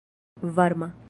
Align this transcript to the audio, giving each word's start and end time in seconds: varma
varma 0.41 0.93